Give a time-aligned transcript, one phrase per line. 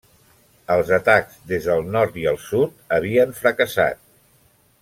[0.75, 4.05] Els atacs des del nord i el sud havien fracassat.